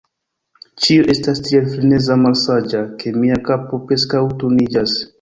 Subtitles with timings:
[0.85, 5.03] Ĉio estas tiel freneze malsaĝa, ke mia kapo preskaŭ turniĝas.